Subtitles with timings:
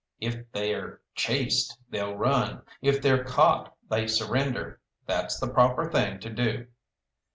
[0.19, 4.79] If they're chased they'll run, if they're caught they surrender.
[5.05, 6.65] That's the proper thing to do.